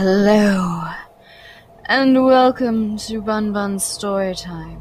Hello, 0.00 0.84
and 1.86 2.24
welcome 2.24 2.96
to 2.98 3.20
Bun 3.20 3.52
Bun 3.52 3.78
Storytime, 3.78 4.78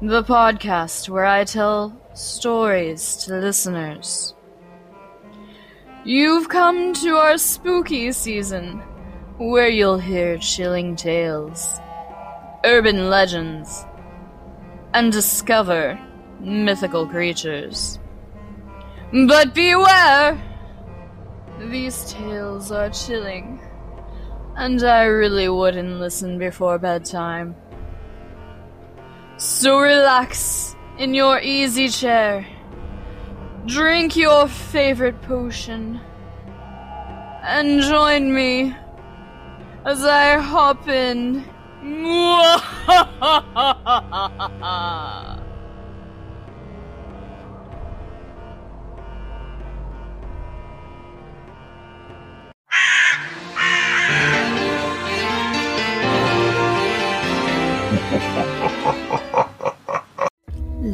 the 0.00 0.22
podcast 0.22 1.08
where 1.08 1.24
I 1.24 1.42
tell 1.42 1.92
stories 2.14 3.16
to 3.24 3.34
listeners. 3.34 4.32
You've 6.04 6.48
come 6.48 6.92
to 7.02 7.16
our 7.16 7.36
spooky 7.36 8.12
season, 8.12 8.78
where 9.38 9.68
you'll 9.68 9.98
hear 9.98 10.38
chilling 10.38 10.94
tales, 10.94 11.80
urban 12.64 13.10
legends, 13.10 13.86
and 14.94 15.10
discover 15.10 15.98
mythical 16.38 17.08
creatures. 17.08 17.98
But 19.26 19.52
beware! 19.52 20.40
These 21.58 22.12
tales 22.12 22.70
are 22.70 22.90
chilling, 22.90 23.55
and 24.56 24.82
I 24.82 25.04
really 25.04 25.48
wouldn't 25.48 26.00
listen 26.00 26.38
before 26.38 26.78
bedtime. 26.78 27.54
So 29.36 29.78
relax 29.78 30.74
in 30.98 31.12
your 31.12 31.40
easy 31.40 31.88
chair, 31.88 32.46
drink 33.66 34.16
your 34.16 34.48
favorite 34.48 35.20
potion, 35.22 36.00
and 37.42 37.82
join 37.82 38.32
me 38.32 38.74
as 39.84 40.04
I 40.04 40.40
hop 40.40 40.88
in. 40.88 41.44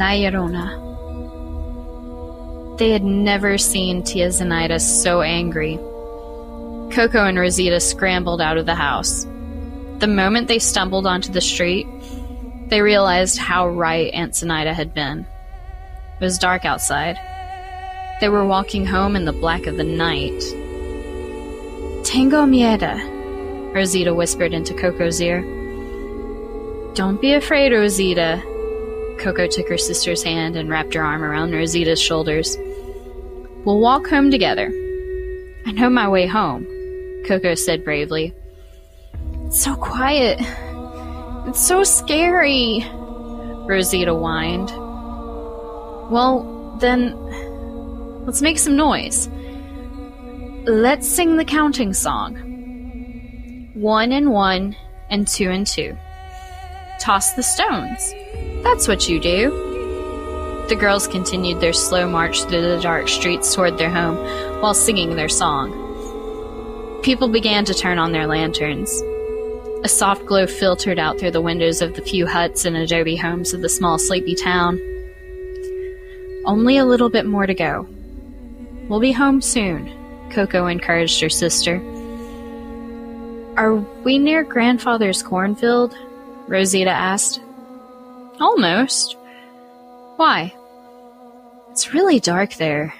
La 0.02 0.10
They 2.76 2.90
had 2.90 3.04
never 3.04 3.56
seen 3.56 4.02
Tia 4.02 4.30
Zenaida 4.30 4.80
so 4.80 5.22
angry. 5.22 5.76
Coco 6.92 7.24
and 7.24 7.38
Rosita 7.38 7.78
scrambled 7.78 8.40
out 8.40 8.56
of 8.58 8.66
the 8.66 8.74
house. 8.74 9.24
The 10.00 10.08
moment 10.08 10.48
they 10.48 10.58
stumbled 10.58 11.06
onto 11.06 11.30
the 11.30 11.40
street, 11.40 11.86
they 12.66 12.80
realized 12.80 13.38
how 13.38 13.68
right 13.68 14.12
Aunt 14.12 14.32
Zenaida 14.32 14.74
had 14.74 14.92
been. 14.92 15.20
It 15.20 16.24
was 16.24 16.36
dark 16.36 16.64
outside. 16.64 17.16
They 18.20 18.28
were 18.28 18.44
walking 18.44 18.84
home 18.84 19.14
in 19.14 19.24
the 19.24 19.32
black 19.32 19.66
of 19.66 19.76
the 19.76 19.84
night. 19.84 20.42
Tengo 22.04 22.44
miedo, 22.44 23.72
Rosita 23.72 24.12
whispered 24.12 24.52
into 24.52 24.74
Coco's 24.74 25.20
ear. 25.20 25.42
Don't 26.94 27.20
be 27.20 27.34
afraid, 27.34 27.72
Rosita. 27.72 28.42
Coco 29.22 29.46
took 29.46 29.68
her 29.68 29.78
sister's 29.78 30.20
hand 30.20 30.56
and 30.56 30.68
wrapped 30.68 30.94
her 30.94 31.04
arm 31.04 31.22
around 31.22 31.52
Rosita's 31.52 32.02
shoulders. 32.02 32.56
We'll 33.64 33.78
walk 33.78 34.08
home 34.08 34.32
together. 34.32 34.66
I 35.64 35.70
know 35.70 35.88
my 35.88 36.08
way 36.08 36.26
home, 36.26 36.66
Coco 37.24 37.54
said 37.54 37.84
bravely. 37.84 38.34
It's 39.46 39.62
so 39.62 39.76
quiet. 39.76 40.38
It's 41.46 41.64
so 41.64 41.84
scary, 41.84 42.84
Rosita 42.90 44.12
whined. 44.12 44.70
Well, 46.10 46.76
then, 46.80 47.14
let's 48.26 48.42
make 48.42 48.58
some 48.58 48.74
noise. 48.74 49.28
Let's 50.64 51.08
sing 51.08 51.36
the 51.36 51.44
counting 51.44 51.94
song. 51.94 53.70
One 53.74 54.10
and 54.10 54.32
one, 54.32 54.74
and 55.10 55.28
two 55.28 55.48
and 55.48 55.64
two. 55.64 55.96
Toss 56.98 57.34
the 57.34 57.42
stones. 57.44 58.14
That's 58.62 58.88
what 58.88 59.08
you 59.08 59.20
do. 59.20 59.50
The 60.68 60.76
girls 60.76 61.06
continued 61.06 61.60
their 61.60 61.72
slow 61.72 62.08
march 62.08 62.44
through 62.44 62.62
the 62.62 62.80
dark 62.80 63.08
streets 63.08 63.54
toward 63.54 63.76
their 63.76 63.90
home 63.90 64.16
while 64.60 64.74
singing 64.74 65.16
their 65.16 65.28
song. 65.28 65.70
People 67.02 67.28
began 67.28 67.64
to 67.64 67.74
turn 67.74 67.98
on 67.98 68.12
their 68.12 68.26
lanterns. 68.26 69.02
A 69.84 69.88
soft 69.88 70.24
glow 70.24 70.46
filtered 70.46 71.00
out 71.00 71.18
through 71.18 71.32
the 71.32 71.40
windows 71.40 71.82
of 71.82 71.94
the 71.94 72.02
few 72.02 72.26
huts 72.26 72.64
and 72.64 72.76
adobe 72.76 73.16
homes 73.16 73.52
of 73.52 73.60
the 73.60 73.68
small, 73.68 73.98
sleepy 73.98 74.36
town. 74.36 74.80
Only 76.44 76.78
a 76.78 76.84
little 76.84 77.10
bit 77.10 77.26
more 77.26 77.46
to 77.46 77.54
go. 77.54 77.88
We'll 78.88 79.00
be 79.00 79.12
home 79.12 79.40
soon, 79.40 79.92
Coco 80.30 80.66
encouraged 80.66 81.20
her 81.20 81.28
sister. 81.28 81.76
Are 83.56 83.74
we 84.04 84.18
near 84.18 84.44
grandfather's 84.44 85.22
cornfield? 85.22 85.96
Rosita 86.46 86.90
asked. 86.90 87.40
Almost. 88.40 89.16
Why? 90.16 90.54
It's 91.70 91.94
really 91.94 92.20
dark 92.20 92.54
there. 92.54 92.94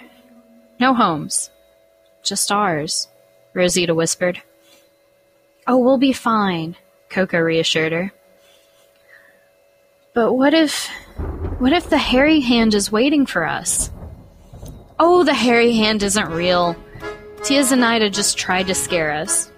No 0.80 0.94
homes. 0.94 1.50
Just 2.22 2.50
ours, 2.50 3.08
Rosita 3.54 3.94
whispered. 3.94 4.40
Oh, 5.66 5.78
we'll 5.78 5.98
be 5.98 6.12
fine, 6.12 6.76
Coco 7.08 7.38
reassured 7.38 7.92
her. 7.92 8.12
But 10.14 10.34
what 10.34 10.54
if. 10.54 10.88
What 11.58 11.72
if 11.72 11.88
the 11.88 11.98
hairy 11.98 12.40
hand 12.40 12.74
is 12.74 12.90
waiting 12.90 13.26
for 13.26 13.46
us? 13.46 13.90
Oh, 14.98 15.22
the 15.24 15.34
hairy 15.34 15.72
hand 15.72 16.02
isn't 16.02 16.28
real. 16.28 16.76
Tia 17.44 17.62
Zenaida 17.62 18.10
just 18.10 18.36
tried 18.36 18.66
to 18.66 18.74
scare 18.74 19.12
us. 19.12 19.50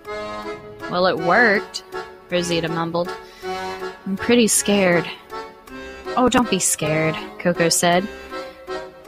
Well, 0.90 1.06
it 1.06 1.18
worked, 1.18 1.82
Rosita 2.30 2.68
mumbled. 2.68 3.10
I'm 4.06 4.16
pretty 4.16 4.46
scared. 4.46 5.08
Oh, 6.16 6.28
don't 6.28 6.48
be 6.48 6.60
scared, 6.60 7.16
Coco 7.40 7.68
said. 7.68 8.08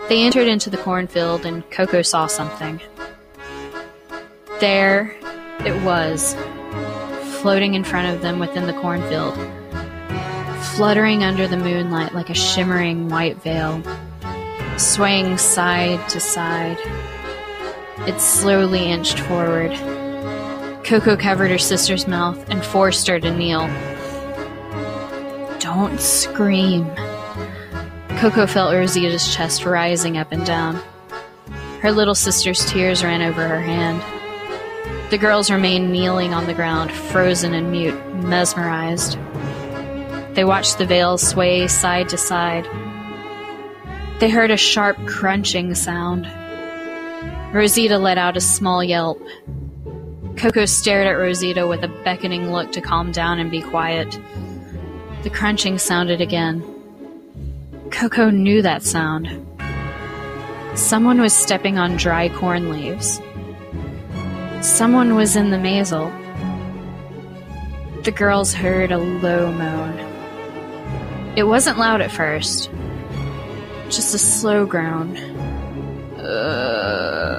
They 0.08 0.22
entered 0.22 0.48
into 0.48 0.70
the 0.70 0.76
cornfield, 0.76 1.46
and 1.46 1.68
Coco 1.70 2.02
saw 2.02 2.26
something. 2.26 2.80
There 4.58 5.16
it 5.64 5.82
was, 5.84 6.34
floating 7.40 7.74
in 7.74 7.84
front 7.84 8.14
of 8.14 8.22
them 8.22 8.40
within 8.40 8.66
the 8.66 8.72
cornfield, 8.72 9.34
fluttering 10.74 11.22
under 11.22 11.46
the 11.46 11.56
moonlight 11.56 12.12
like 12.12 12.28
a 12.28 12.34
shimmering 12.34 13.08
white 13.08 13.40
veil, 13.42 13.82
swaying 14.76 15.38
side 15.38 16.08
to 16.08 16.18
side. 16.18 16.78
It 18.08 18.20
slowly 18.20 18.90
inched 18.90 19.20
forward. 19.20 19.72
Coco 20.84 21.16
covered 21.16 21.50
her 21.50 21.58
sister's 21.58 22.08
mouth 22.08 22.48
and 22.48 22.64
forced 22.64 23.06
her 23.06 23.20
to 23.20 23.30
kneel. 23.32 23.68
Don't 25.66 26.00
scream. 26.00 26.88
Coco 28.20 28.46
felt 28.46 28.72
Rosita's 28.72 29.34
chest 29.34 29.64
rising 29.64 30.16
up 30.16 30.30
and 30.30 30.46
down. 30.46 30.76
Her 31.80 31.90
little 31.90 32.14
sister's 32.14 32.64
tears 32.66 33.02
ran 33.02 33.20
over 33.20 33.48
her 33.48 33.60
hand. 33.60 34.00
The 35.10 35.18
girls 35.18 35.50
remained 35.50 35.90
kneeling 35.90 36.32
on 36.32 36.46
the 36.46 36.54
ground, 36.54 36.92
frozen 36.92 37.52
and 37.52 37.72
mute, 37.72 37.98
mesmerized. 38.14 39.18
They 40.34 40.44
watched 40.44 40.78
the 40.78 40.86
veil 40.86 41.18
sway 41.18 41.66
side 41.66 42.10
to 42.10 42.16
side. 42.16 42.64
They 44.20 44.30
heard 44.30 44.52
a 44.52 44.56
sharp 44.56 45.04
crunching 45.08 45.74
sound. 45.74 46.30
Rosita 47.52 47.98
let 47.98 48.18
out 48.18 48.36
a 48.36 48.40
small 48.40 48.84
yelp. 48.84 49.20
Coco 50.36 50.64
stared 50.64 51.08
at 51.08 51.18
Rosita 51.18 51.66
with 51.66 51.82
a 51.82 51.88
beckoning 52.04 52.52
look 52.52 52.70
to 52.70 52.80
calm 52.80 53.10
down 53.10 53.40
and 53.40 53.50
be 53.50 53.62
quiet. 53.62 54.16
The 55.22 55.30
crunching 55.30 55.78
sounded 55.78 56.20
again. 56.20 56.62
Coco 57.90 58.30
knew 58.30 58.62
that 58.62 58.82
sound. 58.82 59.28
Someone 60.74 61.20
was 61.20 61.32
stepping 61.32 61.78
on 61.78 61.96
dry 61.96 62.28
corn 62.28 62.70
leaves. 62.70 63.20
Someone 64.60 65.14
was 65.14 65.36
in 65.36 65.50
the 65.50 65.58
mazel. 65.58 66.10
The 68.02 68.12
girls 68.12 68.52
heard 68.54 68.92
a 68.92 68.98
low 68.98 69.50
moan. 69.52 69.98
It 71.36 71.44
wasn't 71.44 71.78
loud 71.78 72.00
at 72.00 72.10
first, 72.10 72.70
just 73.88 74.14
a 74.14 74.18
slow 74.18 74.64
groan. 74.64 75.16
Uh... 76.18 77.36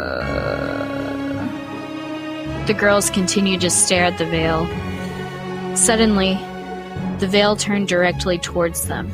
The 2.67 2.73
girls 2.73 3.09
continued 3.09 3.61
to 3.61 3.69
stare 3.69 4.03
at 4.03 4.17
the 4.17 4.25
veil. 4.25 4.67
Suddenly, 5.77 6.37
the 7.19 7.27
veil 7.27 7.55
turned 7.55 7.87
directly 7.87 8.37
towards 8.37 8.87
them. 8.87 9.09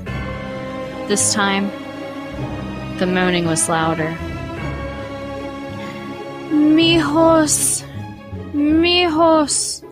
This 1.07 1.33
time, 1.33 1.69
the 2.97 3.05
moaning 3.05 3.45
was 3.45 3.69
louder. 3.69 4.15
Mijos! 6.49 7.83
Mijos! 8.53 9.83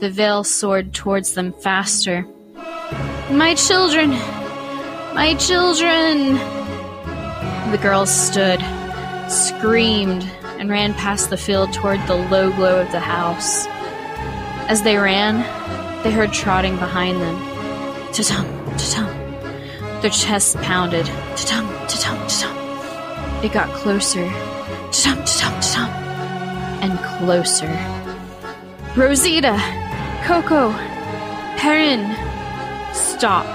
The 0.00 0.10
veil 0.10 0.44
soared 0.44 0.94
towards 0.94 1.34
them 1.34 1.52
faster. 1.52 2.26
My 3.30 3.54
children! 3.54 4.10
My 5.14 5.36
children! 5.38 6.34
The 7.70 7.78
girls 7.80 8.10
stood, 8.10 8.60
screamed, 9.28 10.22
and 10.58 10.70
ran 10.70 10.94
past 10.94 11.30
the 11.30 11.36
field 11.36 11.72
toward 11.72 12.00
the 12.06 12.16
low 12.16 12.50
glow 12.52 12.80
of 12.80 12.90
the 12.92 13.00
house. 13.00 13.66
As 14.68 14.82
they 14.82 14.96
ran, 14.96 15.42
they 16.02 16.10
heard 16.10 16.32
trotting 16.32 16.76
behind 16.76 17.20
them. 17.20 17.36
Ta-tum, 18.12 18.46
ta-tum. 18.76 19.06
Their 20.00 20.10
chests 20.10 20.56
pounded. 20.62 21.06
Ta-tum, 21.06 21.66
ta-tum, 21.88 22.18
ta-tum. 22.28 23.44
It 23.44 23.52
got 23.52 23.68
closer. 23.74 24.24
Ta-tum, 24.92 25.16
ta-tum, 25.24 25.60
ta-tum. 25.60 25.90
And 26.80 26.98
closer. 27.18 27.68
Rosita! 28.96 29.58
Coco! 30.24 30.72
Perrin! 31.56 32.14
Stop. 32.94 33.46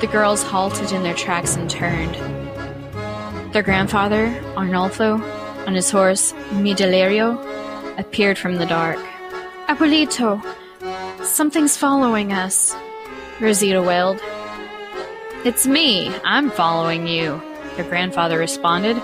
The 0.00 0.06
girls 0.06 0.42
halted 0.42 0.92
in 0.92 1.02
their 1.02 1.14
tracks 1.14 1.56
and 1.56 1.68
turned. 1.68 2.14
Their 3.52 3.62
grandfather, 3.62 4.28
Arnolfo, 4.56 5.20
on 5.66 5.74
his 5.74 5.90
horse, 5.90 6.32
Mi 6.52 6.74
Delirio, 6.74 7.38
appeared 7.98 8.38
from 8.38 8.56
the 8.56 8.66
dark. 8.66 8.98
Abuelito, 9.68 10.42
something's 11.32 11.76
following 11.76 12.32
us, 12.32 12.76
Rosita 13.40 13.82
wailed. 13.82 14.20
It's 15.44 15.66
me. 15.66 16.14
I'm 16.24 16.50
following 16.50 17.06
you, 17.06 17.40
your 17.76 17.88
grandfather 17.88 18.38
responded. 18.38 18.96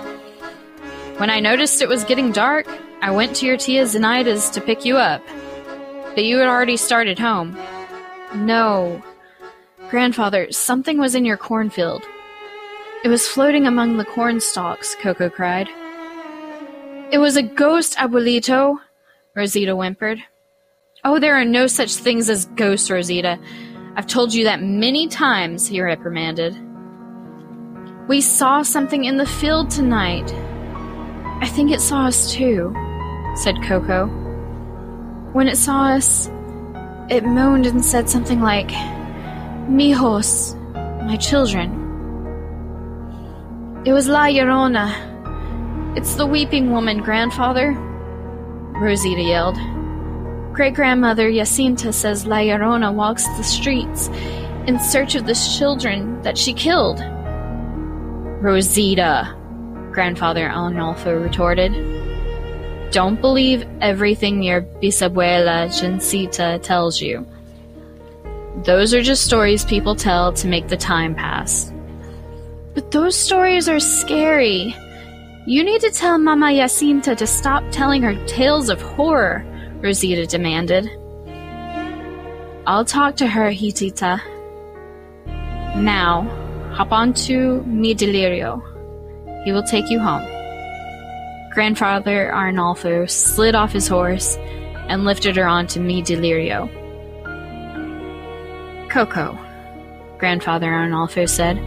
When 1.17 1.29
I 1.29 1.39
noticed 1.39 1.81
it 1.81 1.89
was 1.89 2.03
getting 2.03 2.31
dark, 2.31 2.67
I 3.01 3.11
went 3.11 3.35
to 3.37 3.45
your 3.45 3.57
tia 3.57 3.83
Zenaida's 3.83 4.49
to 4.51 4.61
pick 4.61 4.85
you 4.85 4.97
up. 4.97 5.21
But 6.13 6.23
you 6.23 6.37
had 6.37 6.47
already 6.47 6.77
started 6.77 7.17
home. 7.17 7.57
No. 8.35 9.03
Grandfather, 9.89 10.51
something 10.51 10.99
was 10.99 11.15
in 11.15 11.25
your 11.25 11.37
cornfield. 11.37 12.03
It 13.03 13.09
was 13.09 13.27
floating 13.27 13.65
among 13.65 13.97
the 13.97 14.05
corn 14.05 14.39
stalks, 14.39 14.95
Coco 15.01 15.29
cried. 15.29 15.67
It 17.11 17.17
was 17.17 17.37
a 17.37 17.43
ghost, 17.43 17.97
Abuelito, 17.97 18.77
Rosita 19.35 19.75
whimpered. 19.75 20.23
Oh, 21.05 21.17
there 21.17 21.35
are 21.35 21.45
no 21.45 21.65
such 21.67 21.95
things 21.95 22.29
as 22.29 22.45
ghosts, 22.45 22.91
Rosita. 22.91 23.39
I've 23.95 24.05
told 24.05 24.33
you 24.33 24.43
that 24.43 24.61
many 24.61 25.07
times, 25.07 25.65
he 25.65 25.79
reprimanded. 25.81 26.59
We 28.09 28.19
saw 28.19 28.63
something 28.63 29.05
in 29.05 29.15
the 29.15 29.25
field 29.25 29.71
tonight. 29.71 30.29
I 31.41 31.47
think 31.47 31.71
it 31.71 31.79
saw 31.79 32.07
us 32.07 32.33
too, 32.33 32.73
said 33.37 33.55
Coco. 33.63 34.07
When 35.31 35.47
it 35.47 35.55
saw 35.55 35.91
us, 35.91 36.27
it 37.09 37.23
moaned 37.23 37.65
and 37.65 37.85
said 37.85 38.09
something 38.09 38.41
like, 38.41 38.67
Mijos, 39.69 40.53
my 41.05 41.15
children. 41.15 41.71
It 43.85 43.93
was 43.93 44.09
La 44.09 44.25
Llorona. 44.25 45.95
It's 45.95 46.15
the 46.15 46.25
weeping 46.25 46.71
woman, 46.71 47.01
grandfather, 47.01 47.71
Rosita 47.71 49.21
yelled. 49.21 49.78
Great 50.53 50.73
grandmother 50.73 51.31
Jacinta 51.31 51.93
says 51.93 52.25
La 52.25 52.37
Llorona 52.37 52.93
walks 52.93 53.25
the 53.37 53.43
streets 53.43 54.07
in 54.67 54.79
search 54.79 55.15
of 55.15 55.25
the 55.25 55.35
children 55.35 56.21
that 56.21 56.37
she 56.37 56.53
killed. 56.53 56.99
Rosita, 58.41 59.35
grandfather 59.91 60.47
Arnolfo 60.47 61.21
retorted. 61.23 62.91
Don't 62.91 63.21
believe 63.21 63.67
everything 63.81 64.41
your 64.41 64.61
bisabuela 64.61 65.69
Jacinta 65.69 66.59
tells 66.63 67.01
you. 67.01 67.25
Those 68.63 68.93
are 68.93 69.01
just 69.01 69.25
stories 69.25 69.63
people 69.63 69.95
tell 69.95 70.33
to 70.33 70.47
make 70.47 70.67
the 70.67 70.77
time 70.77 71.15
pass. 71.15 71.71
But 72.73 72.91
those 72.91 73.15
stories 73.15 73.69
are 73.69 73.79
scary. 73.79 74.75
You 75.45 75.63
need 75.63 75.81
to 75.81 75.91
tell 75.91 76.17
Mama 76.17 76.53
Jacinta 76.53 77.15
to 77.15 77.27
stop 77.27 77.63
telling 77.71 78.01
her 78.01 78.15
tales 78.25 78.69
of 78.69 78.81
horror, 78.81 79.45
Rosita 79.81 80.25
demanded. 80.25 80.89
I'll 82.67 82.85
talk 82.85 83.15
to 83.17 83.27
her, 83.27 83.49
Hijita. 83.49 84.21
Now, 85.77 86.23
hop 86.73 86.91
onto 86.91 87.63
mi 87.63 87.95
delirio. 87.95 88.61
He 89.45 89.51
will 89.51 89.63
take 89.63 89.89
you 89.89 89.99
home. 89.99 90.27
Grandfather 91.53 92.31
Arnolfo 92.33 93.09
slid 93.09 93.55
off 93.55 93.71
his 93.71 93.87
horse 93.87 94.37
and 94.87 95.05
lifted 95.05 95.35
her 95.35 95.47
onto 95.47 95.79
mi 95.79 96.03
delirio. 96.03 96.69
Coco, 98.89 99.37
Grandfather 100.17 100.67
Arnolfo 100.67 101.27
said, 101.29 101.57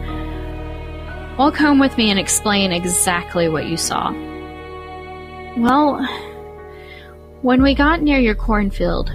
walk 1.39 1.57
home 1.57 1.79
with 1.79 1.97
me 1.97 2.11
and 2.11 2.19
explain 2.19 2.73
exactly 2.73 3.49
what 3.49 3.67
you 3.67 3.77
saw. 3.77 4.13
Well, 5.57 6.07
when 7.43 7.61
we 7.61 7.75
got 7.75 8.01
near 8.01 8.21
your 8.21 8.37
cornfield, 8.37 9.13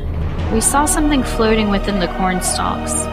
we 0.51 0.59
saw 0.59 0.83
something 0.83 1.23
floating 1.23 1.69
within 1.69 2.01
the 2.01 2.07
corn 2.17 2.41
stalks. 2.41 3.05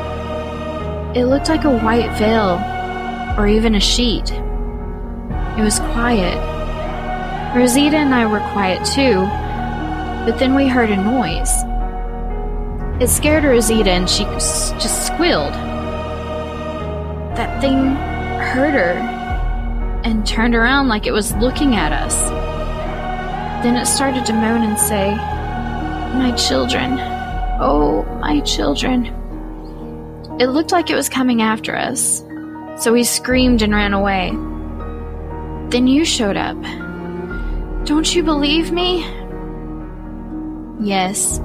It 1.16 1.26
looked 1.26 1.48
like 1.48 1.62
a 1.62 1.70
white 1.70 2.10
veil, 2.18 2.58
or 3.38 3.46
even 3.46 3.76
a 3.76 3.80
sheet. 3.80 4.32
It 4.32 5.62
was 5.62 5.78
quiet. 5.78 6.36
Rosita 7.56 7.96
and 7.96 8.12
I 8.12 8.26
were 8.26 8.40
quiet 8.52 8.84
too, 8.84 9.20
but 10.28 10.40
then 10.40 10.56
we 10.56 10.66
heard 10.66 10.90
a 10.90 10.96
noise. 10.96 11.62
It 13.00 13.08
scared 13.08 13.44
Rosita 13.44 13.90
and 13.90 14.10
she 14.10 14.24
just 14.24 15.06
squealed. 15.06 15.54
That 17.36 17.60
thing 17.60 17.94
hurt 17.94 18.74
her 18.74 18.98
and 20.02 20.26
turned 20.26 20.56
around 20.56 20.88
like 20.88 21.06
it 21.06 21.12
was 21.12 21.32
looking 21.36 21.76
at 21.76 21.92
us. 21.92 22.43
Then 23.64 23.76
it 23.76 23.86
started 23.86 24.26
to 24.26 24.34
moan 24.34 24.62
and 24.62 24.78
say, 24.78 25.14
My 26.18 26.34
children, 26.36 26.98
oh, 27.58 28.02
my 28.20 28.40
children. 28.40 29.06
It 30.38 30.48
looked 30.48 30.70
like 30.70 30.90
it 30.90 30.94
was 30.94 31.08
coming 31.08 31.40
after 31.40 31.74
us, 31.74 32.22
so 32.76 32.92
we 32.92 33.04
screamed 33.04 33.62
and 33.62 33.72
ran 33.72 33.94
away. 33.94 34.32
Then 35.70 35.86
you 35.86 36.04
showed 36.04 36.36
up. 36.36 36.60
Don't 37.86 38.14
you 38.14 38.22
believe 38.22 38.70
me? 38.70 38.98
Yes, 40.78 41.38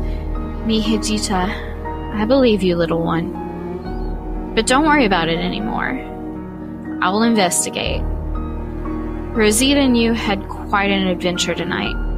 Mi 0.66 0.82
Hijita, 0.82 2.16
I 2.16 2.26
believe 2.26 2.62
you, 2.62 2.76
little 2.76 3.02
one. 3.02 4.54
But 4.56 4.68
don't 4.68 4.86
worry 4.86 5.06
about 5.06 5.30
it 5.30 5.40
anymore. 5.40 5.92
I 7.02 7.12
will 7.12 7.24
investigate. 7.24 8.02
Rosita 8.04 9.80
and 9.80 9.96
you 9.96 10.12
had 10.12 10.46
quite 10.50 10.92
an 10.92 11.08
adventure 11.08 11.56
tonight. 11.56 12.09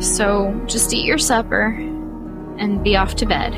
So 0.00 0.58
just 0.66 0.94
eat 0.94 1.04
your 1.04 1.18
supper 1.18 1.66
and 2.58 2.82
be 2.82 2.96
off 2.96 3.14
to 3.16 3.26
bed. 3.26 3.52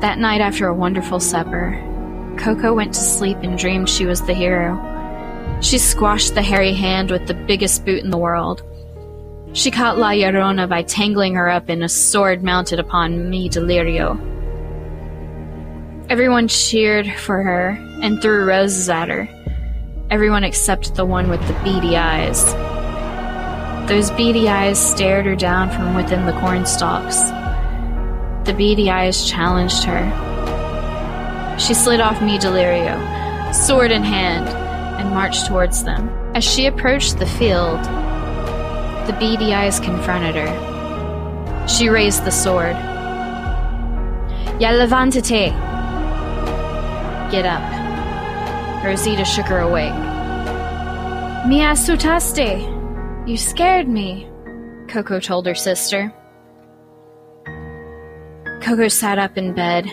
That 0.00 0.18
night, 0.18 0.40
after 0.40 0.68
a 0.68 0.74
wonderful 0.74 1.20
supper, 1.20 1.76
Coco 2.38 2.72
went 2.72 2.94
to 2.94 3.00
sleep 3.00 3.38
and 3.42 3.58
dreamed 3.58 3.88
she 3.88 4.06
was 4.06 4.22
the 4.22 4.32
hero. 4.32 4.78
She 5.60 5.76
squashed 5.76 6.34
the 6.34 6.42
hairy 6.42 6.72
hand 6.72 7.10
with 7.10 7.26
the 7.26 7.34
biggest 7.34 7.84
boot 7.84 8.02
in 8.02 8.10
the 8.10 8.16
world. 8.16 8.62
She 9.52 9.70
caught 9.70 9.98
La 9.98 10.10
Llorona 10.10 10.68
by 10.68 10.84
tangling 10.84 11.34
her 11.34 11.48
up 11.48 11.68
in 11.68 11.82
a 11.82 11.88
sword 11.88 12.42
mounted 12.42 12.78
upon 12.78 13.28
Mi 13.28 13.48
Delirio. 13.48 14.18
Everyone 16.08 16.46
cheered 16.48 17.12
for 17.12 17.42
her 17.42 17.70
and 18.02 18.22
threw 18.22 18.44
roses 18.44 18.88
at 18.88 19.08
her. 19.08 19.28
Everyone 20.10 20.44
except 20.44 20.94
the 20.94 21.04
one 21.04 21.28
with 21.28 21.44
the 21.46 21.54
beady 21.64 21.96
eyes. 21.96 22.54
Those 23.90 24.12
beady 24.12 24.48
eyes 24.48 24.78
stared 24.78 25.26
her 25.26 25.34
down 25.34 25.68
from 25.68 25.96
within 25.96 26.24
the 26.24 26.32
corn 26.34 26.64
stalks. 26.64 27.16
The 28.46 28.54
beady 28.56 28.88
eyes 28.88 29.28
challenged 29.28 29.82
her. 29.82 31.56
She 31.58 31.74
slid 31.74 31.98
off 32.00 32.22
Mi 32.22 32.38
Delirio, 32.38 33.52
sword 33.52 33.90
in 33.90 34.04
hand, 34.04 34.46
and 35.00 35.10
marched 35.10 35.46
towards 35.46 35.82
them. 35.82 36.08
As 36.36 36.44
she 36.44 36.66
approached 36.66 37.18
the 37.18 37.26
field, 37.26 37.82
the 39.08 39.16
beady 39.18 39.52
eyes 39.52 39.80
confronted 39.80 40.36
her. 40.36 41.66
She 41.66 41.88
raised 41.88 42.24
the 42.24 42.30
sword. 42.30 42.76
Ya 44.60 44.70
levantate! 44.70 45.50
Get 47.32 47.44
up. 47.44 48.84
Rosita 48.84 49.24
shook 49.24 49.46
her 49.46 49.58
awake. 49.58 49.92
Me 51.48 51.62
asustaste! 51.62 52.79
You 53.30 53.36
scared 53.36 53.86
me, 53.86 54.28
Coco 54.88 55.20
told 55.20 55.46
her 55.46 55.54
sister. 55.54 56.12
Coco 58.60 58.88
sat 58.88 59.20
up 59.20 59.38
in 59.38 59.54
bed 59.54 59.88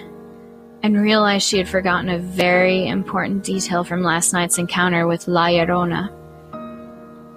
and 0.81 0.99
realized 0.99 1.47
she 1.47 1.59
had 1.59 1.69
forgotten 1.69 2.09
a 2.09 2.17
very 2.17 2.87
important 2.87 3.43
detail 3.43 3.83
from 3.83 4.01
last 4.01 4.33
night's 4.33 4.57
encounter 4.57 5.05
with 5.05 5.27
La 5.27 5.49
Llorona. 5.49 6.09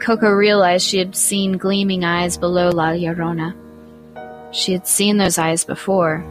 Coco 0.00 0.30
realized 0.30 0.86
she 0.86 0.96
had 0.96 1.14
seen 1.14 1.58
gleaming 1.58 2.02
eyes 2.02 2.38
below 2.38 2.70
La 2.70 2.92
Llorona. 2.92 3.54
She 4.54 4.72
had 4.72 4.86
seen 4.86 5.18
those 5.18 5.36
eyes 5.36 5.64
before. 5.66 6.24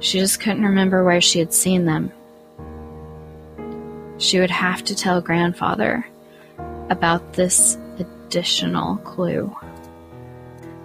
She 0.00 0.18
just 0.18 0.40
couldn't 0.40 0.64
remember 0.64 1.04
where 1.04 1.20
she 1.20 1.38
had 1.38 1.54
seen 1.54 1.84
them. 1.84 2.10
She 4.18 4.40
would 4.40 4.50
have 4.50 4.82
to 4.86 4.96
tell 4.96 5.20
grandfather 5.20 6.04
about 6.90 7.34
this 7.34 7.78
additional 8.32 8.96
clue. 8.96 9.54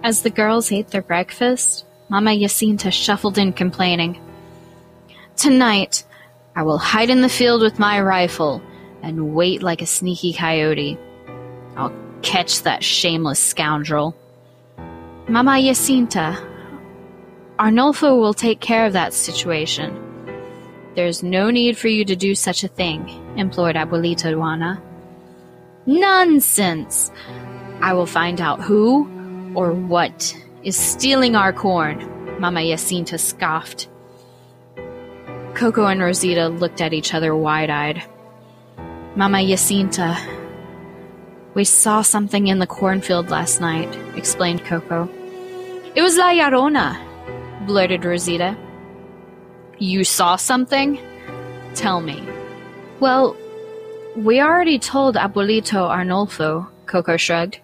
As 0.04 0.22
the 0.22 0.28
girls 0.28 0.70
ate 0.70 0.88
their 0.88 1.00
breakfast, 1.00 1.86
Mama 2.10 2.38
Jacinta 2.38 2.90
shuffled 2.90 3.38
in 3.38 3.54
complaining. 3.54 4.20
Tonight, 5.34 6.04
I 6.54 6.62
will 6.62 6.76
hide 6.76 7.08
in 7.08 7.22
the 7.22 7.28
field 7.30 7.62
with 7.62 7.78
my 7.78 8.02
rifle 8.02 8.60
and 9.02 9.34
wait 9.34 9.62
like 9.62 9.80
a 9.80 9.86
sneaky 9.86 10.34
coyote. 10.34 10.98
I'll 11.74 11.94
catch 12.20 12.62
that 12.62 12.84
shameless 12.84 13.40
scoundrel. 13.40 14.14
Mama 15.26 15.62
Jacinta, 15.62 16.36
Arnulfo 17.58 18.20
will 18.20 18.34
take 18.34 18.60
care 18.60 18.84
of 18.84 18.92
that 18.92 19.14
situation. 19.14 19.96
There's 20.96 21.22
no 21.22 21.48
need 21.48 21.78
for 21.78 21.88
you 21.88 22.04
to 22.04 22.14
do 22.14 22.34
such 22.34 22.62
a 22.62 22.68
thing, 22.68 23.08
implored 23.38 23.76
Abuelita 23.76 24.36
Juana. 24.36 24.82
Nonsense! 25.88 27.10
I 27.80 27.94
will 27.94 28.04
find 28.04 28.42
out 28.42 28.60
who 28.60 29.08
or 29.54 29.72
what 29.72 30.36
is 30.62 30.76
stealing 30.76 31.34
our 31.34 31.50
corn, 31.50 32.38
Mama 32.38 32.62
Jacinta 32.62 33.16
scoffed. 33.16 33.88
Coco 35.54 35.86
and 35.86 36.02
Rosita 36.02 36.48
looked 36.48 36.82
at 36.82 36.92
each 36.92 37.14
other 37.14 37.34
wide 37.34 37.70
eyed. 37.70 38.02
Mama 39.16 39.42
Jacinta, 39.42 40.14
we 41.54 41.64
saw 41.64 42.02
something 42.02 42.48
in 42.48 42.58
the 42.58 42.66
cornfield 42.66 43.30
last 43.30 43.58
night, 43.62 43.88
explained 44.14 44.66
Coco. 44.66 45.08
It 45.94 46.02
was 46.02 46.18
La 46.18 46.32
Llorona, 46.32 47.66
blurted 47.66 48.04
Rosita. 48.04 48.58
You 49.78 50.04
saw 50.04 50.36
something? 50.36 51.00
Tell 51.74 52.02
me. 52.02 52.28
Well, 53.00 53.38
we 54.18 54.40
already 54.40 54.80
told 54.80 55.14
Abuelito 55.14 55.88
Arnulfo, 55.88 56.66
Coco 56.86 57.16
shrugged. 57.16 57.60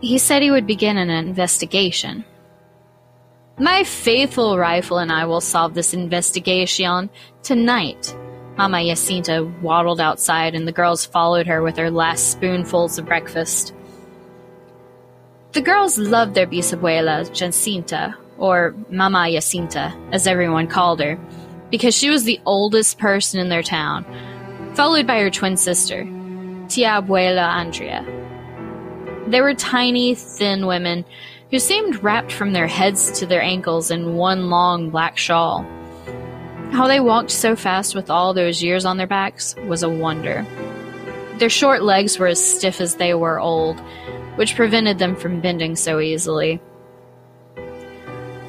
He 0.00 0.16
said 0.16 0.40
he 0.40 0.50
would 0.50 0.66
begin 0.66 0.96
an 0.96 1.10
investigation. 1.10 2.24
My 3.58 3.84
faithful 3.84 4.56
rifle 4.56 4.96
and 4.96 5.12
I 5.12 5.26
will 5.26 5.42
solve 5.42 5.74
this 5.74 5.92
investigation 5.92 7.10
tonight. 7.42 8.16
Mama 8.56 8.82
Jacinta 8.82 9.44
waddled 9.60 10.00
outside, 10.00 10.54
and 10.54 10.66
the 10.66 10.72
girls 10.72 11.04
followed 11.04 11.46
her 11.46 11.62
with 11.62 11.74
their 11.74 11.90
last 11.90 12.30
spoonfuls 12.30 12.98
of 12.98 13.04
breakfast. 13.04 13.74
The 15.52 15.60
girls 15.60 15.98
loved 15.98 16.34
their 16.34 16.46
bisabuela, 16.46 17.30
Jacinta, 17.34 18.16
or 18.38 18.74
Mama 18.90 19.30
Jacinta, 19.30 19.94
as 20.10 20.26
everyone 20.26 20.68
called 20.68 21.00
her, 21.00 21.18
because 21.70 21.94
she 21.94 22.08
was 22.08 22.24
the 22.24 22.40
oldest 22.46 22.98
person 22.98 23.40
in 23.40 23.50
their 23.50 23.62
town, 23.62 24.06
followed 24.78 25.08
by 25.08 25.18
her 25.18 25.28
twin 25.28 25.56
sister, 25.56 26.04
Tia 26.68 27.02
Abuela 27.02 27.42
Andrea. 27.42 28.04
They 29.26 29.40
were 29.40 29.52
tiny, 29.52 30.14
thin 30.14 30.68
women 30.68 31.04
who 31.50 31.58
seemed 31.58 32.00
wrapped 32.00 32.30
from 32.30 32.52
their 32.52 32.68
heads 32.68 33.10
to 33.18 33.26
their 33.26 33.42
ankles 33.42 33.90
in 33.90 34.14
one 34.14 34.50
long 34.50 34.90
black 34.90 35.18
shawl. 35.18 35.66
How 36.70 36.86
they 36.86 37.00
walked 37.00 37.32
so 37.32 37.56
fast 37.56 37.96
with 37.96 38.08
all 38.08 38.32
those 38.32 38.62
years 38.62 38.84
on 38.84 38.98
their 38.98 39.08
backs 39.08 39.56
was 39.66 39.82
a 39.82 39.90
wonder. 39.90 40.46
Their 41.38 41.50
short 41.50 41.82
legs 41.82 42.16
were 42.16 42.28
as 42.28 42.40
stiff 42.40 42.80
as 42.80 42.94
they 42.94 43.14
were 43.14 43.40
old, 43.40 43.80
which 44.36 44.54
prevented 44.54 45.00
them 45.00 45.16
from 45.16 45.40
bending 45.40 45.74
so 45.74 45.98
easily. 45.98 46.60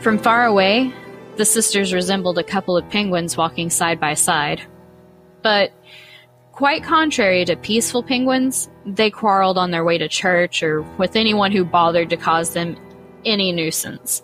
From 0.02 0.20
far 0.20 0.46
away, 0.46 0.94
the 1.38 1.46
sisters 1.46 1.92
resembled 1.92 2.38
a 2.38 2.44
couple 2.44 2.78
of 2.78 2.88
penguins 2.88 3.36
walking 3.36 3.72
side 3.72 4.00
by 4.00 4.14
side. 4.14 4.62
But 5.42 5.72
Quite 6.60 6.84
contrary 6.84 7.46
to 7.46 7.56
peaceful 7.56 8.04
penguins, 8.04 8.70
they 8.86 9.10
quarreled 9.10 9.58
on 9.58 9.72
their 9.72 9.86
way 9.86 9.98
to 9.98 10.10
church 10.10 10.62
or 10.62 10.82
with 10.98 11.16
anyone 11.16 11.54
who 11.54 11.64
bothered 11.64 12.10
to 12.10 12.18
cause 12.18 12.52
them 12.52 12.76
any 13.24 13.54
nuisance. 13.54 14.22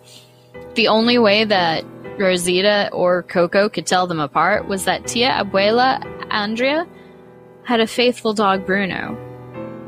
The 0.74 0.88
only 0.88 1.16
way 1.16 1.44
that 1.44 1.82
Rosita 2.18 2.90
or 2.92 3.22
Coco 3.22 3.70
could 3.70 3.86
tell 3.86 4.06
them 4.06 4.20
apart 4.20 4.68
was 4.68 4.84
that 4.84 5.06
Tia 5.06 5.30
Abuela 5.30 6.04
Andrea 6.30 6.86
had 7.64 7.80
a 7.80 7.86
faithful 7.86 8.34
dog 8.34 8.66
Bruno, 8.66 9.16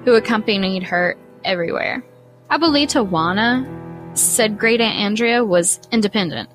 who 0.07 0.15
accompanied 0.15 0.85
her 0.85 1.19
everywhere. 1.45 2.03
Abuelita 2.51 3.07
Juana 3.07 3.69
said 4.15 4.59
Great 4.59 4.81
Aunt 4.81 4.97
Andrea 4.97 5.45
was 5.45 5.81
independent. 5.93 6.49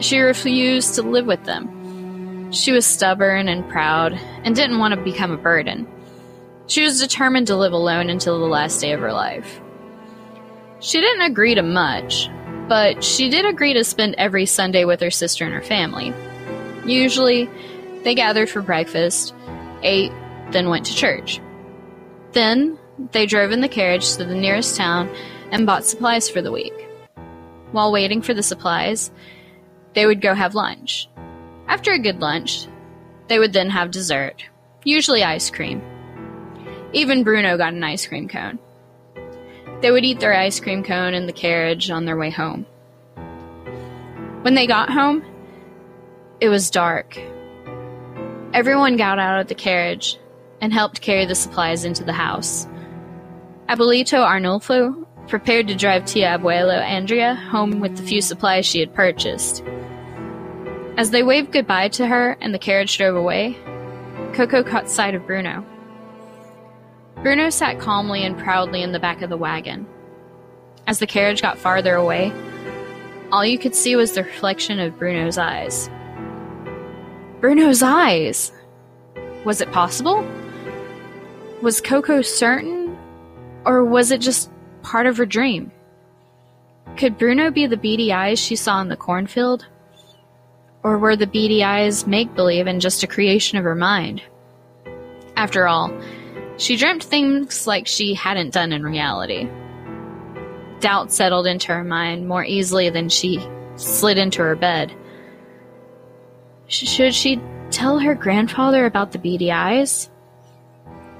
She 0.00 0.20
refused 0.20 0.94
to 0.94 1.02
live 1.02 1.26
with 1.26 1.44
them 1.44 1.77
she 2.50 2.72
was 2.72 2.86
stubborn 2.86 3.48
and 3.48 3.68
proud 3.68 4.12
and 4.44 4.54
didn't 4.54 4.78
want 4.78 4.94
to 4.94 5.00
become 5.00 5.32
a 5.32 5.36
burden. 5.36 5.86
She 6.66 6.82
was 6.82 7.00
determined 7.00 7.46
to 7.48 7.56
live 7.56 7.72
alone 7.72 8.10
until 8.10 8.38
the 8.38 8.46
last 8.46 8.80
day 8.80 8.92
of 8.92 9.00
her 9.00 9.12
life. 9.12 9.60
She 10.80 11.00
didn't 11.00 11.30
agree 11.30 11.54
to 11.54 11.62
much, 11.62 12.28
but 12.68 13.02
she 13.02 13.30
did 13.30 13.44
agree 13.44 13.74
to 13.74 13.84
spend 13.84 14.14
every 14.16 14.46
Sunday 14.46 14.84
with 14.84 15.00
her 15.00 15.10
sister 15.10 15.44
and 15.44 15.54
her 15.54 15.62
family. 15.62 16.12
Usually, 16.86 17.48
they 18.04 18.14
gathered 18.14 18.48
for 18.48 18.62
breakfast, 18.62 19.34
ate, 19.82 20.12
then 20.50 20.68
went 20.68 20.86
to 20.86 20.94
church. 20.94 21.40
Then, 22.32 22.78
they 23.12 23.26
drove 23.26 23.52
in 23.52 23.60
the 23.60 23.68
carriage 23.68 24.16
to 24.16 24.24
the 24.24 24.34
nearest 24.34 24.76
town 24.76 25.10
and 25.50 25.66
bought 25.66 25.84
supplies 25.84 26.28
for 26.28 26.42
the 26.42 26.52
week. 26.52 26.74
While 27.72 27.92
waiting 27.92 28.22
for 28.22 28.34
the 28.34 28.42
supplies, 28.42 29.10
they 29.94 30.06
would 30.06 30.20
go 30.20 30.34
have 30.34 30.54
lunch. 30.54 31.08
After 31.68 31.92
a 31.92 31.98
good 31.98 32.20
lunch, 32.20 32.66
they 33.28 33.38
would 33.38 33.52
then 33.52 33.68
have 33.70 33.90
dessert, 33.90 34.44
usually 34.84 35.22
ice 35.22 35.50
cream. 35.50 35.82
Even 36.94 37.24
Bruno 37.24 37.58
got 37.58 37.74
an 37.74 37.84
ice 37.84 38.06
cream 38.06 38.26
cone. 38.26 38.58
They 39.82 39.90
would 39.90 40.04
eat 40.04 40.18
their 40.18 40.34
ice 40.34 40.58
cream 40.58 40.82
cone 40.82 41.12
in 41.12 41.26
the 41.26 41.32
carriage 41.32 41.90
on 41.90 42.06
their 42.06 42.16
way 42.16 42.30
home. 42.30 42.64
When 44.42 44.54
they 44.54 44.66
got 44.66 44.90
home, 44.90 45.22
it 46.40 46.48
was 46.48 46.70
dark. 46.70 47.18
Everyone 48.54 48.96
got 48.96 49.18
out 49.18 49.40
of 49.40 49.48
the 49.48 49.54
carriage 49.54 50.18
and 50.62 50.72
helped 50.72 51.02
carry 51.02 51.26
the 51.26 51.34
supplies 51.34 51.84
into 51.84 52.02
the 52.02 52.12
house. 52.12 52.66
Abuelito 53.68 54.26
Arnulfo 54.26 55.06
prepared 55.28 55.68
to 55.68 55.74
drive 55.74 56.06
Tia 56.06 56.38
Abuela 56.38 56.80
Andrea 56.80 57.34
home 57.34 57.80
with 57.80 57.96
the 57.98 58.02
few 58.02 58.22
supplies 58.22 58.64
she 58.64 58.80
had 58.80 58.94
purchased. 58.94 59.62
As 60.98 61.12
they 61.12 61.22
waved 61.22 61.52
goodbye 61.52 61.90
to 61.90 62.08
her 62.08 62.36
and 62.40 62.52
the 62.52 62.58
carriage 62.58 62.98
drove 62.98 63.14
away, 63.14 63.56
Coco 64.32 64.64
caught 64.64 64.90
sight 64.90 65.14
of 65.14 65.24
Bruno. 65.28 65.64
Bruno 67.22 67.50
sat 67.50 67.78
calmly 67.78 68.24
and 68.24 68.36
proudly 68.36 68.82
in 68.82 68.90
the 68.90 68.98
back 68.98 69.22
of 69.22 69.30
the 69.30 69.36
wagon. 69.36 69.86
As 70.88 70.98
the 70.98 71.06
carriage 71.06 71.40
got 71.40 71.56
farther 71.56 71.94
away, 71.94 72.32
all 73.30 73.46
you 73.46 73.60
could 73.60 73.76
see 73.76 73.94
was 73.94 74.10
the 74.10 74.24
reflection 74.24 74.80
of 74.80 74.98
Bruno's 74.98 75.38
eyes. 75.38 75.88
Bruno's 77.40 77.80
eyes! 77.80 78.50
Was 79.44 79.60
it 79.60 79.70
possible? 79.70 80.26
Was 81.62 81.80
Coco 81.80 82.22
certain? 82.22 82.98
Or 83.64 83.84
was 83.84 84.10
it 84.10 84.20
just 84.20 84.50
part 84.82 85.06
of 85.06 85.16
her 85.18 85.26
dream? 85.26 85.70
Could 86.96 87.18
Bruno 87.18 87.52
be 87.52 87.68
the 87.68 87.76
beady 87.76 88.12
eyes 88.12 88.40
she 88.40 88.56
saw 88.56 88.80
in 88.80 88.88
the 88.88 88.96
cornfield? 88.96 89.64
Or 90.82 90.98
were 90.98 91.16
the 91.16 91.26
beady 91.26 91.64
eyes 91.64 92.06
make 92.06 92.34
believe 92.34 92.66
and 92.66 92.80
just 92.80 93.02
a 93.02 93.08
creation 93.08 93.58
of 93.58 93.64
her 93.64 93.74
mind? 93.74 94.22
After 95.36 95.66
all, 95.66 95.92
she 96.56 96.76
dreamt 96.76 97.04
things 97.04 97.66
like 97.66 97.86
she 97.86 98.14
hadn't 98.14 98.52
done 98.52 98.72
in 98.72 98.82
reality. 98.82 99.48
Doubt 100.80 101.12
settled 101.12 101.46
into 101.46 101.72
her 101.72 101.84
mind 101.84 102.28
more 102.28 102.44
easily 102.44 102.90
than 102.90 103.08
she 103.08 103.44
slid 103.76 104.18
into 104.18 104.42
her 104.42 104.56
bed. 104.56 104.92
Should 106.68 107.14
she 107.14 107.40
tell 107.70 107.98
her 107.98 108.14
grandfather 108.14 108.86
about 108.86 109.12
the 109.12 109.18
beady 109.18 109.50
eyes? 109.50 110.10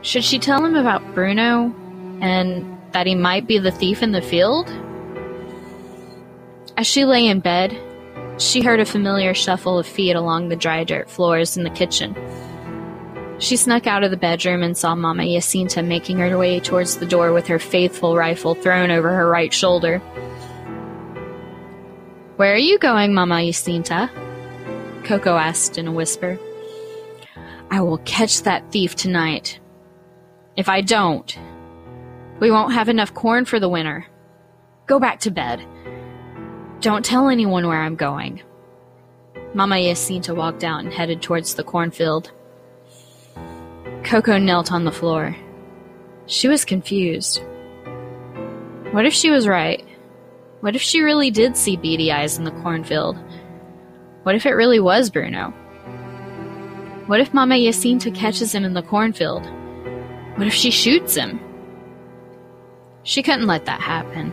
Should 0.02 0.24
she 0.24 0.38
tell 0.38 0.64
him 0.64 0.76
about 0.76 1.14
Bruno 1.14 1.74
and 2.20 2.78
that 2.92 3.06
he 3.06 3.14
might 3.14 3.46
be 3.46 3.58
the 3.58 3.70
thief 3.70 4.02
in 4.02 4.12
the 4.12 4.22
field? 4.22 4.68
As 6.76 6.86
she 6.86 7.04
lay 7.04 7.26
in 7.26 7.40
bed, 7.40 7.76
she 8.38 8.62
heard 8.62 8.80
a 8.80 8.84
familiar 8.84 9.34
shuffle 9.34 9.78
of 9.78 9.86
feet 9.86 10.14
along 10.14 10.48
the 10.48 10.56
dry 10.56 10.84
dirt 10.84 11.10
floors 11.10 11.56
in 11.56 11.64
the 11.64 11.70
kitchen. 11.70 12.16
She 13.40 13.56
snuck 13.56 13.86
out 13.86 14.02
of 14.02 14.10
the 14.10 14.16
bedroom 14.16 14.62
and 14.62 14.76
saw 14.76 14.94
Mama 14.94 15.24
Jacinta 15.24 15.82
making 15.82 16.18
her 16.18 16.36
way 16.36 16.58
towards 16.58 16.96
the 16.96 17.06
door 17.06 17.32
with 17.32 17.46
her 17.46 17.58
faithful 17.58 18.16
rifle 18.16 18.54
thrown 18.54 18.90
over 18.90 19.10
her 19.10 19.28
right 19.28 19.52
shoulder. 19.52 19.98
Where 22.36 22.52
are 22.52 22.56
you 22.56 22.78
going, 22.78 23.14
Mama 23.14 23.44
Jacinta? 23.44 24.10
Coco 25.04 25.36
asked 25.36 25.78
in 25.78 25.86
a 25.86 25.92
whisper. 25.92 26.38
I 27.70 27.80
will 27.80 27.98
catch 27.98 28.42
that 28.42 28.70
thief 28.72 28.94
tonight. 28.96 29.60
If 30.56 30.68
I 30.68 30.80
don't, 30.80 31.38
we 32.40 32.50
won't 32.50 32.72
have 32.72 32.88
enough 32.88 33.14
corn 33.14 33.44
for 33.44 33.60
the 33.60 33.68
winter. 33.68 34.06
Go 34.86 34.98
back 34.98 35.20
to 35.20 35.30
bed. 35.30 35.64
Don't 36.80 37.04
tell 37.04 37.28
anyone 37.28 37.66
where 37.66 37.80
I'm 37.80 37.96
going. 37.96 38.40
Mama 39.52 39.80
Jacinta 39.82 40.32
walked 40.34 40.62
out 40.62 40.84
and 40.84 40.92
headed 40.92 41.20
towards 41.20 41.54
the 41.54 41.64
cornfield. 41.64 42.30
Coco 44.04 44.38
knelt 44.38 44.70
on 44.70 44.84
the 44.84 44.92
floor. 44.92 45.34
She 46.26 46.46
was 46.46 46.64
confused. 46.64 47.42
What 48.92 49.06
if 49.06 49.12
she 49.12 49.30
was 49.30 49.48
right? 49.48 49.84
What 50.60 50.76
if 50.76 50.82
she 50.82 51.00
really 51.00 51.30
did 51.30 51.56
see 51.56 51.76
beady 51.76 52.12
eyes 52.12 52.38
in 52.38 52.44
the 52.44 52.52
cornfield? 52.62 53.18
What 54.22 54.36
if 54.36 54.46
it 54.46 54.52
really 54.52 54.78
was 54.78 55.10
Bruno? 55.10 55.50
What 57.06 57.20
if 57.20 57.34
Mama 57.34 57.58
Jacinta 57.58 58.10
catches 58.10 58.54
him 58.54 58.64
in 58.64 58.74
the 58.74 58.82
cornfield? 58.82 59.44
What 60.36 60.46
if 60.46 60.54
she 60.54 60.70
shoots 60.70 61.16
him? 61.16 61.40
She 63.02 63.22
couldn't 63.22 63.46
let 63.46 63.64
that 63.64 63.80
happen. 63.80 64.32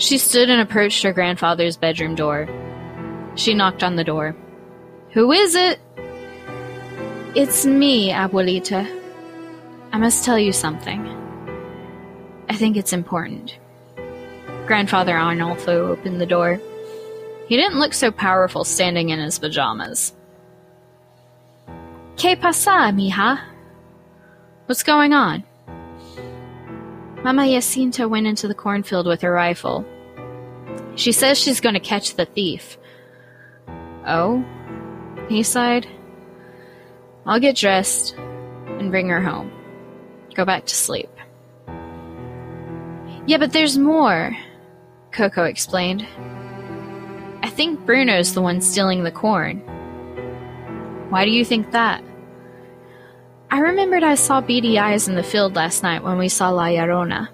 She 0.00 0.16
stood 0.16 0.48
and 0.48 0.62
approached 0.62 1.02
her 1.02 1.12
grandfather's 1.12 1.76
bedroom 1.76 2.14
door. 2.14 2.48
She 3.34 3.52
knocked 3.52 3.82
on 3.82 3.96
the 3.96 4.02
door. 4.02 4.34
Who 5.10 5.30
is 5.30 5.54
it? 5.54 5.78
It's 7.34 7.66
me, 7.66 8.10
Abuelita. 8.10 8.88
I 9.92 9.98
must 9.98 10.24
tell 10.24 10.38
you 10.38 10.54
something. 10.54 11.06
I 12.48 12.56
think 12.56 12.78
it's 12.78 12.94
important. 12.94 13.58
Grandfather 14.66 15.12
Arnolfo 15.12 15.90
opened 15.90 16.18
the 16.18 16.24
door. 16.24 16.58
He 17.46 17.56
didn't 17.58 17.78
look 17.78 17.92
so 17.92 18.10
powerful 18.10 18.64
standing 18.64 19.10
in 19.10 19.18
his 19.18 19.38
pajamas. 19.38 20.14
¿Qué 22.16 22.40
pasa, 22.40 22.90
mija? 22.94 23.38
What's 24.64 24.82
going 24.82 25.12
on? 25.12 25.44
Mama 27.22 27.46
Jacinta 27.46 28.08
went 28.08 28.26
into 28.26 28.48
the 28.48 28.54
cornfield 28.54 29.06
with 29.06 29.20
her 29.20 29.32
rifle. 29.32 29.84
She 30.96 31.12
says 31.12 31.38
she's 31.38 31.60
going 31.60 31.74
to 31.74 31.80
catch 31.80 32.14
the 32.14 32.24
thief. 32.24 32.78
Oh? 34.06 34.44
He 35.28 35.42
sighed. 35.42 35.86
I'll 37.26 37.38
get 37.38 37.56
dressed 37.56 38.16
and 38.16 38.90
bring 38.90 39.08
her 39.08 39.20
home. 39.20 39.52
Go 40.34 40.44
back 40.44 40.64
to 40.66 40.74
sleep. 40.74 41.10
Yeah, 43.26 43.36
but 43.38 43.52
there's 43.52 43.76
more, 43.76 44.34
Coco 45.12 45.44
explained. 45.44 46.06
I 47.42 47.50
think 47.50 47.84
Bruno's 47.84 48.34
the 48.34 48.42
one 48.42 48.60
stealing 48.60 49.04
the 49.04 49.12
corn. 49.12 49.58
Why 51.10 51.24
do 51.24 51.30
you 51.30 51.44
think 51.44 51.72
that? 51.72 52.02
I 53.52 53.58
remembered 53.58 54.04
I 54.04 54.14
saw 54.14 54.40
beady 54.40 54.78
eyes 54.78 55.08
in 55.08 55.16
the 55.16 55.24
field 55.24 55.56
last 55.56 55.82
night 55.82 56.04
when 56.04 56.18
we 56.18 56.28
saw 56.28 56.50
La 56.50 56.66
Llorona. 56.66 57.28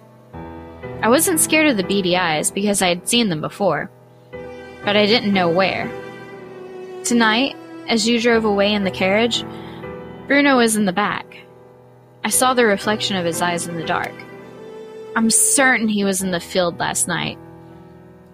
I 1.02 1.10
wasn't 1.10 1.40
scared 1.40 1.68
of 1.68 1.76
the 1.76 1.82
beady 1.82 2.16
eyes 2.16 2.50
because 2.50 2.80
I 2.80 2.88
had 2.88 3.06
seen 3.06 3.28
them 3.28 3.42
before, 3.42 3.90
but 4.82 4.96
I 4.96 5.04
didn't 5.04 5.34
know 5.34 5.50
where. 5.50 5.90
Tonight, 7.04 7.54
as 7.86 8.08
you 8.08 8.18
drove 8.18 8.46
away 8.46 8.72
in 8.72 8.84
the 8.84 8.90
carriage, 8.90 9.44
Bruno 10.26 10.56
was 10.56 10.74
in 10.74 10.86
the 10.86 10.92
back. 10.92 11.26
I 12.24 12.30
saw 12.30 12.54
the 12.54 12.64
reflection 12.64 13.16
of 13.16 13.26
his 13.26 13.42
eyes 13.42 13.68
in 13.68 13.76
the 13.76 13.84
dark. 13.84 14.14
I'm 15.16 15.30
certain 15.30 15.86
he 15.86 16.04
was 16.04 16.22
in 16.22 16.30
the 16.30 16.40
field 16.40 16.78
last 16.78 17.08
night. 17.08 17.38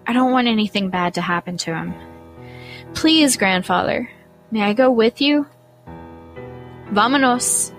I 0.07 0.13
don't 0.13 0.31
want 0.31 0.47
anything 0.47 0.89
bad 0.89 1.15
to 1.15 1.21
happen 1.21 1.57
to 1.57 1.75
him. 1.75 1.93
Please, 2.93 3.35
grandfather, 3.35 4.09
may 4.51 4.61
I 4.61 4.71
go 4.71 4.89
with 4.89 5.19
you? 5.19 5.47
Vamonos. 6.93 7.73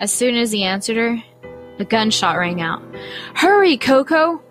As 0.00 0.12
soon 0.12 0.36
as 0.36 0.50
he 0.50 0.64
answered 0.64 0.96
her, 0.96 1.22
a 1.78 1.84
gunshot 1.84 2.36
rang 2.36 2.60
out. 2.60 2.82
Hurry, 3.34 3.76
Coco! 3.76 4.42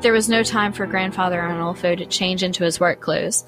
There 0.00 0.12
was 0.12 0.28
no 0.28 0.42
time 0.42 0.72
for 0.72 0.86
Grandfather 0.86 1.40
Arnolfo 1.40 1.96
to 1.96 2.06
change 2.06 2.42
into 2.42 2.64
his 2.64 2.80
work 2.80 3.00
clothes. 3.00 3.44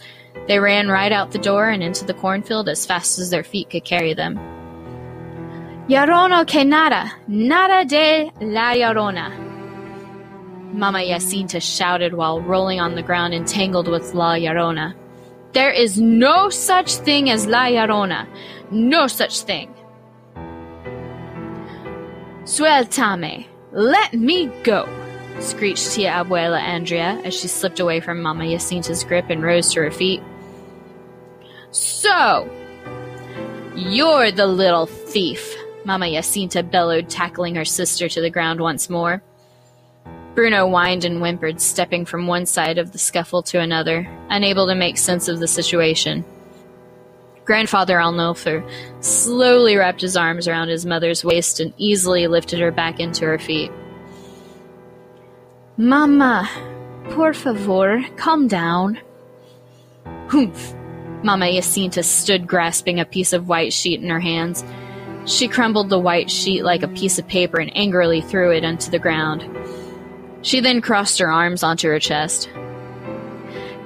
They 0.47 0.61
ran 0.61 0.89
right 0.89 1.11
out 1.11 1.33
the 1.33 1.39
door 1.39 1.69
and 1.69 1.83
into 1.83 2.05
the 2.05 2.15
cornfield 2.15 2.69
as 2.69 2.87
fast 2.87 3.19
as 3.19 3.31
their 3.31 3.43
feet 3.43 3.71
could 3.71 3.85
carry 3.85 4.15
them. 4.15 4.37
Llorona 5.89 6.47
que 6.47 6.65
nada, 6.65 7.13
nada 7.27 7.85
de 7.85 8.31
la 8.41 8.75
Llorona. 8.75 9.33
Mama 10.73 11.05
Jacinta 11.05 11.59
shouted 11.59 12.15
while 12.15 12.41
rolling 12.41 12.81
on 12.81 12.95
the 12.95 13.03
ground 13.03 13.35
entangled 13.35 13.89
with 13.89 14.15
La 14.15 14.35
Llorona. 14.35 14.95
There 15.53 15.71
is 15.71 16.01
no 16.01 16.49
such 16.49 16.95
thing 16.95 17.29
as 17.29 17.47
La 17.47 17.67
Llorona. 17.67 18.27
No 18.73 19.07
such 19.07 19.43
thing. 19.43 19.75
Sueltame! 22.45 23.47
Let 23.71 24.15
me 24.15 24.47
go! 24.65 24.89
screeched 25.41 25.93
Tia 25.93 26.11
Abuela 26.11 26.59
Andrea 26.59 27.21
as 27.25 27.35
she 27.35 27.49
slipped 27.49 27.81
away 27.81 28.01
from 28.01 28.23
Mama 28.23 28.49
Jacinta's 28.49 29.05
grip 29.05 29.27
and 29.29 29.43
rose 29.43 29.73
to 29.73 29.81
her 29.81 29.91
feet. 29.91 30.23
So, 31.71 32.51
you're 33.77 34.31
the 34.31 34.47
little 34.47 34.87
thief, 34.87 35.55
Mama 35.85 36.11
Jacinta 36.11 36.63
bellowed, 36.63 37.09
tackling 37.09 37.55
her 37.57 37.65
sister 37.65 38.09
to 38.09 38.21
the 38.21 38.31
ground 38.31 38.61
once 38.61 38.89
more. 38.89 39.23
Bruno 40.35 40.67
whined 40.67 41.05
and 41.05 41.21
whimpered, 41.21 41.61
stepping 41.61 42.07
from 42.07 42.27
one 42.27 42.47
side 42.47 42.79
of 42.79 42.93
the 42.93 42.99
scuffle 42.99 43.43
to 43.45 43.61
another, 43.61 44.09
unable 44.31 44.67
to 44.67 44.75
make 44.75 44.97
sense 44.97 45.29
of 45.29 45.41
the 45.41 45.49
situation. 45.49 46.25
Grandfather 47.45 47.97
Arnolfo 47.97 48.63
slowly 49.01 49.77
wrapped 49.77 50.01
his 50.01 50.17
arms 50.17 50.47
around 50.47 50.69
his 50.69 50.87
mother's 50.87 51.25
waist 51.25 51.59
and 51.61 51.73
easily 51.77 52.27
lifted 52.29 52.61
her 52.61 52.71
back 52.71 53.01
into 53.01 53.25
her 53.25 53.39
feet. 53.39 53.71
Mama, 55.77 56.49
por 57.11 57.35
favor, 57.35 58.05
calm 58.17 58.47
down. 58.47 58.99
Humph. 60.29 60.75
Mama 61.25 61.53
Jacinta 61.53 62.03
stood 62.03 62.47
grasping 62.47 63.01
a 63.01 63.05
piece 63.05 63.33
of 63.33 63.49
white 63.49 63.73
sheet 63.73 64.03
in 64.03 64.11
her 64.11 64.21
hands. 64.21 64.65
She 65.25 65.47
crumbled 65.47 65.89
the 65.89 65.99
white 65.99 66.31
sheet 66.31 66.65
like 66.65 66.83
a 66.83 66.89
piece 66.89 67.19
of 67.19 67.29
paper 67.29 67.59
and 67.59 67.77
angrily 67.77 68.21
threw 68.21 68.51
it 68.51 68.65
onto 68.65 68.91
the 68.91 68.99
ground. 68.99 69.49
She 70.43 70.61
then 70.61 70.81
crossed 70.81 71.21
her 71.21 71.31
arms 71.31 71.63
onto 71.63 71.89
her 71.89 72.01
chest. 72.01 72.49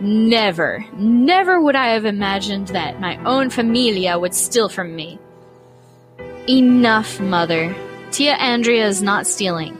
Never, 0.00 0.84
never 0.96 1.60
would 1.60 1.74
I 1.74 1.88
have 1.88 2.04
imagined 2.04 2.68
that 2.68 3.00
my 3.00 3.16
own 3.24 3.48
familia 3.48 4.18
would 4.18 4.34
steal 4.34 4.68
from 4.68 4.94
me. 4.94 5.18
Enough, 6.48 7.18
mother. 7.18 7.74
Tia 8.10 8.34
Andrea 8.34 8.86
is 8.86 9.02
not 9.02 9.26
stealing. 9.26 9.78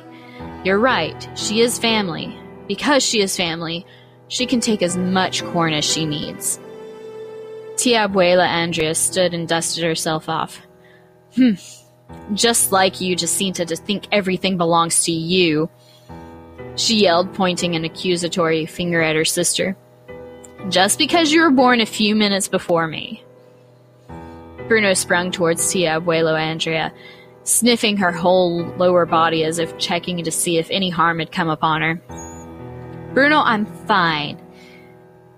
You're 0.64 0.78
right, 0.78 1.28
she 1.36 1.60
is 1.60 1.78
family. 1.78 2.36
Because 2.66 3.02
she 3.02 3.20
is 3.20 3.36
family, 3.36 3.86
she 4.28 4.46
can 4.46 4.60
take 4.60 4.82
as 4.82 4.96
much 4.96 5.44
corn 5.44 5.72
as 5.72 5.84
she 5.84 6.04
needs. 6.06 6.58
Tia 7.76 8.08
Abuela 8.08 8.46
Andrea 8.46 8.94
stood 8.94 9.34
and 9.34 9.46
dusted 9.46 9.84
herself 9.84 10.28
off. 10.28 10.60
Hmm. 11.34 11.52
Just 12.34 12.72
like 12.72 13.00
you, 13.00 13.14
Jacinta, 13.14 13.66
to 13.66 13.76
think 13.76 14.08
everything 14.10 14.56
belongs 14.56 15.04
to 15.04 15.12
you. 15.12 15.68
She 16.76 16.96
yelled, 16.96 17.34
pointing 17.34 17.76
an 17.76 17.84
accusatory 17.84 18.66
finger 18.66 19.02
at 19.02 19.16
her 19.16 19.24
sister. 19.24 19.76
Just 20.68 20.98
because 20.98 21.32
you 21.32 21.42
were 21.42 21.50
born 21.50 21.80
a 21.80 21.86
few 21.86 22.16
minutes 22.16 22.48
before 22.48 22.88
me. 22.88 23.22
Bruno 24.66 24.94
sprung 24.94 25.30
towards 25.30 25.70
Tia 25.70 26.00
Abuela 26.00 26.38
Andrea, 26.38 26.92
sniffing 27.44 27.96
her 27.98 28.10
whole 28.10 28.64
lower 28.76 29.06
body 29.06 29.44
as 29.44 29.60
if 29.60 29.78
checking 29.78 30.24
to 30.24 30.30
see 30.32 30.58
if 30.58 30.68
any 30.70 30.90
harm 30.90 31.20
had 31.20 31.30
come 31.30 31.48
upon 31.48 31.82
her. 31.82 31.94
Bruno, 33.14 33.38
I'm 33.38 33.64
fine. 33.86 34.40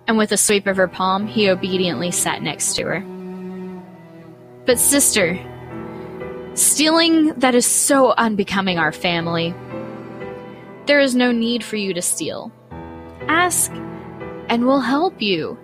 And 0.06 0.16
with 0.16 0.32
a 0.32 0.38
sweep 0.38 0.66
of 0.66 0.78
her 0.78 0.88
palm, 0.88 1.26
he 1.26 1.50
obediently 1.50 2.10
sat 2.10 2.40
next 2.40 2.74
to 2.76 2.84
her. 2.84 3.00
But, 4.64 4.78
sister, 4.78 5.38
stealing 6.54 7.34
that 7.34 7.54
is 7.54 7.66
so 7.66 8.12
unbecoming 8.12 8.78
our 8.78 8.92
family. 8.92 9.54
There 10.86 11.00
is 11.00 11.14
no 11.14 11.32
need 11.32 11.62
for 11.62 11.76
you 11.76 11.92
to 11.92 12.00
steal. 12.00 12.50
Ask 13.28 13.70
and 14.48 14.66
we'll 14.66 14.80
help 14.80 15.20
you, 15.20 15.58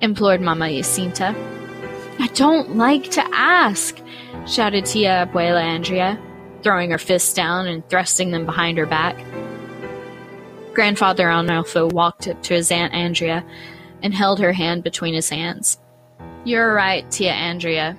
implored 0.00 0.40
Mama 0.40 0.68
Jacinta. 0.68 1.34
I 2.18 2.26
don't 2.34 2.76
like 2.76 3.10
to 3.12 3.24
ask, 3.32 3.98
shouted 4.46 4.84
Tia 4.84 5.26
Abuela 5.26 5.62
Andrea, 5.62 6.20
throwing 6.62 6.90
her 6.90 6.98
fists 6.98 7.32
down 7.32 7.66
and 7.66 7.88
thrusting 7.88 8.30
them 8.30 8.44
behind 8.44 8.78
her 8.78 8.86
back. 8.86 9.16
Grandfather 10.74 11.26
Arnolfo 11.26 11.90
walked 11.92 12.28
up 12.28 12.42
to 12.42 12.54
his 12.54 12.70
Aunt 12.70 12.92
Andrea 12.92 13.44
and 14.02 14.14
held 14.14 14.40
her 14.40 14.52
hand 14.52 14.84
between 14.84 15.14
his 15.14 15.28
hands. 15.28 15.78
You're 16.44 16.74
right, 16.74 17.08
Tia 17.10 17.32
Andrea. 17.32 17.96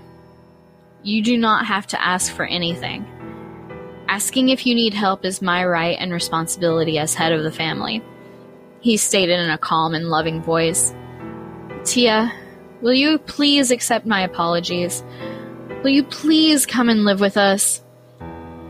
You 1.03 1.23
do 1.23 1.37
not 1.37 1.65
have 1.65 1.87
to 1.87 2.01
ask 2.01 2.31
for 2.31 2.45
anything. 2.45 3.05
Asking 4.07 4.49
if 4.49 4.65
you 4.65 4.75
need 4.75 4.93
help 4.93 5.25
is 5.25 5.41
my 5.41 5.65
right 5.65 5.97
and 5.99 6.11
responsibility 6.11 6.99
as 6.99 7.13
head 7.13 7.31
of 7.31 7.43
the 7.43 7.51
family 7.51 8.03
he 8.81 8.97
stated 8.97 9.39
in 9.39 9.49
a 9.49 9.57
calm 9.57 9.93
and 9.93 10.09
loving 10.09 10.41
voice. 10.41 10.93
Tia, 11.83 12.31
will 12.81 12.93
you 12.93 13.17
please 13.19 13.71
accept 13.71 14.05
my 14.05 14.21
apologies? 14.21 15.03
Will 15.83 15.91
you 15.91 16.03
please 16.03 16.65
come 16.65 16.89
and 16.89 17.05
live 17.05 17.19
with 17.19 17.37
us? 17.37 17.81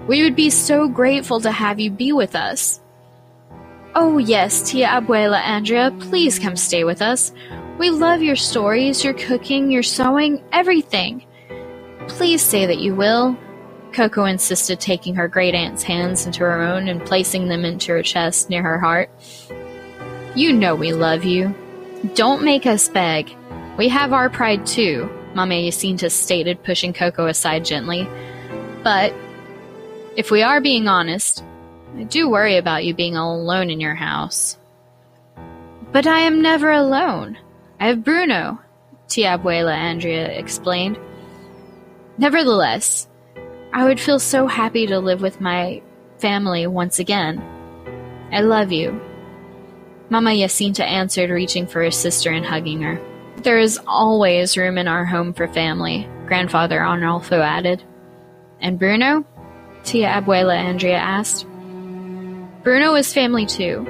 We 0.08 0.24
would 0.24 0.36
be 0.36 0.50
so 0.50 0.88
grateful 0.88 1.39
to 1.41 1.52
have 1.52 1.80
you 1.80 1.91
be 1.91 2.12
with 2.12 2.36
us. 2.36 2.82
Oh, 3.95 4.17
yes, 4.17 4.69
Tia 4.69 4.88
Abuela 4.88 5.41
Andrea, 5.41 5.91
please 6.00 6.39
come 6.39 6.56
stay 6.56 6.84
with 6.84 7.02
us. 7.02 7.34
We 7.78 7.89
love 7.89 8.21
your 8.21 8.36
stories, 8.36 9.04
your 9.04 9.13
cooking, 9.13 9.71
your 9.71 9.84
sewing, 9.84 10.43
everything. 10.52 11.26
Please 12.08 12.41
say 12.41 12.65
that 12.65 12.80
you 12.80 12.95
will. 12.95 13.38
Coco 13.91 14.26
insisted, 14.26 14.80
taking 14.80 15.15
her 15.15 15.28
great 15.28 15.54
aunt's 15.54 15.84
hands 15.84 16.26
into 16.26 16.39
her 16.41 16.62
own 16.62 16.88
and 16.88 17.06
placing 17.06 17.47
them 17.47 17.65
into 17.65 17.91
her 17.91 18.04
chest 18.04 18.50
near 18.50 18.63
her 18.63 18.80
heart. 18.80 19.10
You 20.33 20.53
know 20.53 20.75
we 20.75 20.93
love 20.93 21.25
you. 21.25 21.53
Don't 22.13 22.43
make 22.43 22.65
us 22.65 22.87
beg. 22.87 23.35
We 23.77 23.89
have 23.89 24.13
our 24.13 24.29
pride 24.29 24.65
too, 24.65 25.09
Mama 25.35 25.61
Jacinta 25.61 26.09
stated, 26.09 26.63
pushing 26.63 26.93
Coco 26.93 27.27
aside 27.27 27.65
gently. 27.65 28.07
But, 28.81 29.13
if 30.15 30.31
we 30.31 30.41
are 30.41 30.61
being 30.61 30.87
honest, 30.87 31.43
I 31.97 32.03
do 32.03 32.29
worry 32.29 32.55
about 32.55 32.85
you 32.85 32.93
being 32.93 33.17
all 33.17 33.35
alone 33.35 33.69
in 33.69 33.81
your 33.81 33.95
house. 33.95 34.57
But 35.91 36.07
I 36.07 36.21
am 36.21 36.41
never 36.41 36.71
alone. 36.71 37.37
I 37.79 37.87
have 37.87 38.03
Bruno, 38.03 38.59
Tia 39.09 39.37
Abuela 39.37 39.75
Andrea 39.75 40.27
explained. 40.27 40.97
Nevertheless, 42.17 43.07
I 43.73 43.83
would 43.83 43.99
feel 43.99 44.19
so 44.19 44.47
happy 44.47 44.87
to 44.87 44.99
live 44.99 45.21
with 45.21 45.41
my 45.41 45.81
family 46.19 46.67
once 46.67 46.99
again. 46.99 47.43
I 48.31 48.39
love 48.39 48.71
you. 48.71 49.01
Mama 50.12 50.36
Jacinta 50.36 50.84
answered, 50.84 51.30
reaching 51.30 51.65
for 51.65 51.82
her 51.82 51.89
sister 51.89 52.32
and 52.32 52.45
hugging 52.45 52.82
her. 52.82 53.00
There 53.38 53.60
is 53.60 53.80
always 53.88 54.58
room 54.58 54.78
in 54.78 54.89
our 54.89 55.06
home 55.06 55.32
for 55.32 55.47
family, 55.47 56.06
Grandfather 56.26 56.82
Arnolfo 56.82 57.39
added. 57.39 57.82
And 58.60 58.78
Bruno? 58.78 59.26
Tia 59.86 60.10
Abuela 60.10 60.54
Andrea 60.54 60.97
asked. 60.97 61.47
Bruno 62.62 62.93
is 62.95 63.13
family 63.13 63.45
too. 63.45 63.84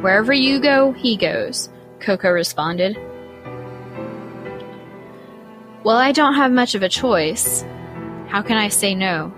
Wherever 0.00 0.32
you 0.32 0.58
go, 0.58 0.90
he 0.90 1.16
goes, 1.16 1.68
Coco 2.00 2.30
responded. 2.30 2.96
Well, 5.84 5.98
I 5.98 6.10
don't 6.10 6.34
have 6.34 6.50
much 6.50 6.74
of 6.74 6.82
a 6.82 6.88
choice. 6.88 7.62
How 8.26 8.42
can 8.42 8.56
I 8.56 8.68
say 8.68 8.96
no? 8.96 9.32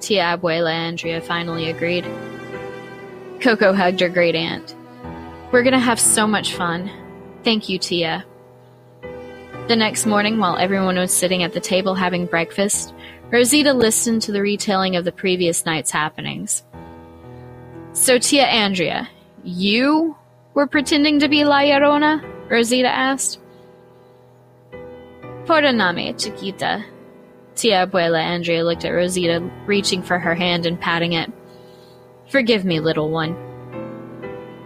Tia 0.00 0.36
Abuela 0.36 0.72
Andrea 0.72 1.20
finally 1.20 1.70
agreed. 1.70 2.04
Coco 3.40 3.72
hugged 3.72 4.00
her 4.00 4.08
great 4.08 4.34
aunt. 4.34 4.74
We're 5.50 5.62
gonna 5.62 5.78
have 5.78 5.98
so 5.98 6.26
much 6.26 6.54
fun. 6.54 6.90
Thank 7.42 7.70
you, 7.70 7.78
Tia. 7.78 8.24
The 9.68 9.76
next 9.76 10.04
morning, 10.04 10.38
while 10.38 10.58
everyone 10.58 10.96
was 10.96 11.10
sitting 11.10 11.42
at 11.42 11.54
the 11.54 11.60
table 11.60 11.94
having 11.94 12.26
breakfast, 12.26 12.92
Rosita 13.30 13.72
listened 13.72 14.20
to 14.22 14.32
the 14.32 14.42
retelling 14.42 14.96
of 14.96 15.06
the 15.06 15.12
previous 15.12 15.64
night's 15.64 15.90
happenings. 15.90 16.62
So, 17.94 18.18
Tia 18.18 18.44
Andrea, 18.44 19.08
you 19.42 20.16
were 20.52 20.66
pretending 20.66 21.18
to 21.20 21.28
be 21.28 21.44
La 21.44 21.60
Llorona? 21.60 22.22
Rosita 22.50 22.88
asked. 22.88 23.40
Perdoname, 25.46 26.22
chiquita. 26.22 26.84
Tia 27.54 27.86
Abuela 27.86 28.20
Andrea 28.20 28.64
looked 28.64 28.84
at 28.84 28.90
Rosita, 28.90 29.40
reaching 29.64 30.02
for 30.02 30.18
her 30.18 30.34
hand 30.34 30.66
and 30.66 30.78
patting 30.78 31.14
it. 31.14 31.32
Forgive 32.28 32.66
me, 32.66 32.80
little 32.80 33.08
one. 33.10 33.47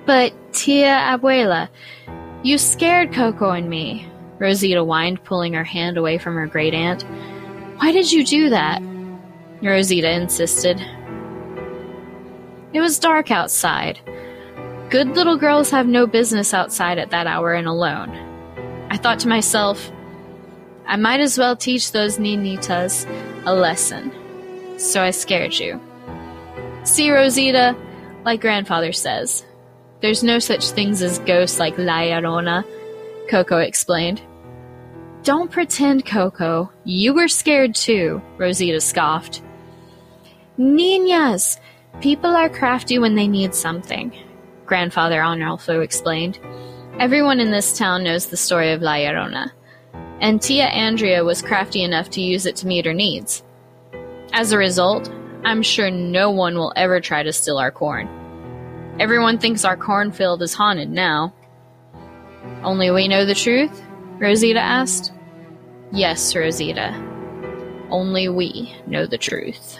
But, 0.05 0.33
Tia 0.53 0.89
Abuela, 0.89 1.69
you 2.43 2.59
scared 2.59 3.13
Coco 3.13 3.51
and 3.51 3.71
me, 3.71 4.09
Rosita 4.39 4.83
whined, 4.83 5.23
pulling 5.23 5.53
her 5.55 5.65
hand 5.65 5.97
away 5.97 6.19
from 6.19 6.35
her 6.35 6.47
great 6.47 6.75
aunt. 6.75 7.05
Why 7.79 7.93
did 7.93 8.11
you 8.11 8.25
do 8.25 8.51
that? 8.51 8.83
Rosita 9.63 10.11
insisted. 10.11 10.81
It 12.73 12.81
was 12.81 12.99
dark 12.99 13.31
outside. 13.31 14.01
Good 14.91 15.15
little 15.15 15.37
girls 15.37 15.71
have 15.71 15.87
no 15.87 16.07
business 16.07 16.53
outside 16.53 16.99
at 16.99 17.11
that 17.11 17.27
hour 17.27 17.55
and 17.55 17.69
alone. 17.69 18.11
I 18.91 18.97
thought 18.97 19.21
to 19.21 19.29
myself, 19.29 19.91
I 20.87 20.97
might 20.97 21.21
as 21.21 21.39
well 21.39 21.57
teach 21.57 21.93
those 21.93 22.19
ninitas 22.19 23.07
a 23.47 23.55
lesson. 23.55 24.11
So 24.79 25.01
I 25.01 25.11
scared 25.11 25.55
you. 25.55 25.81
See, 26.85 27.11
Rosita, 27.13 27.77
like 28.25 28.41
grandfather 28.41 28.93
says, 28.93 29.47
there's 30.03 30.23
no 30.25 30.39
such 30.39 30.71
things 30.71 31.01
as 31.01 31.21
ghosts 31.21 31.59
like 31.59 31.79
La 31.79 32.01
Llorona, 32.01 32.65
Coco 33.29 33.59
explained. 33.59 34.21
Don't 35.23 35.51
pretend, 35.51 36.05
Coco. 36.05 36.71
You 36.85 37.15
were 37.15 37.29
scared 37.29 37.77
too, 37.77 38.21
Rosita 38.37 38.81
scoffed. 38.81 39.43
Niñas! 40.59 41.59
People 42.01 42.31
are 42.31 42.49
crafty 42.49 42.99
when 42.99 43.15
they 43.15 43.29
need 43.29 43.55
something, 43.55 44.13
Grandfather 44.67 45.21
Arnolfo 45.21 45.83
explained. 45.83 46.41
Everyone 46.99 47.39
in 47.39 47.53
this 47.53 47.79
town 47.79 48.03
knows 48.03 48.27
the 48.27 48.37
story 48.37 48.73
of 48.73 48.83
La 48.83 48.95
Llorona, 48.95 49.53
and 50.21 50.43
Tia 50.43 50.67
Andrea 50.67 51.25
was 51.25 51.41
crafty 51.41 51.83
enough 51.85 52.11
to 52.11 52.21
use 52.21 52.45
it 52.45 52.57
to 52.57 52.67
meet 52.67 52.87
her 52.87 52.93
needs. 52.93 53.45
As 54.33 54.51
a 54.51 54.59
result, 54.59 55.11
I'm 55.45 55.63
sure 55.63 55.91
no 55.91 56.31
one 56.31 56.57
will 56.57 56.73
ever 56.75 57.01
try 57.01 57.23
to 57.23 57.33
steal 57.33 57.59
our 57.59 57.71
corn. 57.71 58.09
Everyone 59.01 59.39
thinks 59.39 59.65
our 59.65 59.77
cornfield 59.77 60.43
is 60.43 60.55
haunted 60.55 60.91
now. 60.91 61.33
Only 62.63 62.91
we 62.91 63.09
know 63.09 63.25
the 63.25 63.35
truth? 63.35 63.83
Rosita 64.19 64.61
asked. 64.61 65.13
Yes, 65.93 66.37
Rosita. 66.37 66.93
Only 67.91 68.29
we 68.29 68.75
know 68.87 69.07
the 69.07 69.19
truth. 69.19 69.79